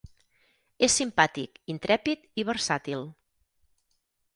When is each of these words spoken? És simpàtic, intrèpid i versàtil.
És 0.87 0.93
simpàtic, 1.01 1.61
intrèpid 1.75 2.27
i 2.45 2.49
versàtil. 2.51 3.09